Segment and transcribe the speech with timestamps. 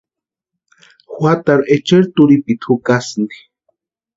[1.17, 3.37] Juatarhu echeri turhipiti jukasïnti.